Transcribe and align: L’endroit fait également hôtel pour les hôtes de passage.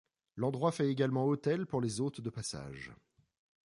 L’endroit 0.35 0.71
fait 0.71 0.87
également 0.89 1.27
hôtel 1.27 1.67
pour 1.67 1.79
les 1.79 2.01
hôtes 2.01 2.21
de 2.21 2.31
passage. 2.31 2.91